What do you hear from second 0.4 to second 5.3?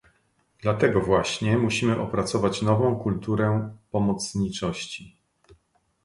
Dlatego właśnie musimy opracować nową kulturę pomocniczości